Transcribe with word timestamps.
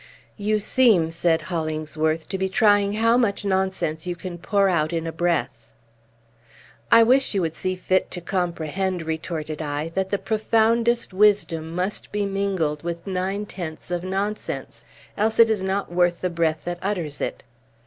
"You 0.35 0.57
seem," 0.57 1.11
said 1.11 1.43
Hollingsworth, 1.43 2.27
"to 2.29 2.39
be 2.39 2.49
trying 2.49 2.93
how 2.93 3.17
much 3.17 3.45
nonsense 3.45 4.07
you 4.07 4.15
can 4.15 4.39
pour 4.39 4.67
out 4.67 4.91
in 4.91 5.05
a 5.05 5.11
breath." 5.11 5.67
"I 6.91 7.03
wish 7.03 7.35
you 7.35 7.41
would 7.41 7.53
see 7.53 7.75
fit 7.75 8.09
to 8.09 8.19
comprehend," 8.19 9.03
retorted 9.03 9.61
I, 9.61 9.89
"that 9.89 10.09
the 10.09 10.17
profoundest 10.17 11.13
wisdom 11.13 11.75
must 11.75 12.11
be 12.11 12.25
mingled 12.25 12.81
with 12.81 13.05
nine 13.05 13.45
tenths 13.45 13.91
of 13.91 14.03
nonsense, 14.03 14.85
else 15.19 15.37
it 15.37 15.51
is 15.51 15.61
not 15.61 15.91
worth 15.93 16.21
the 16.21 16.31
breath 16.31 16.63
that 16.65 16.79
utters 16.81 17.21
it. 17.21 17.43